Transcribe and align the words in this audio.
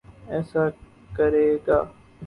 ایسا 0.33 0.63
کرے 1.15 1.47
گا۔ 1.67 1.79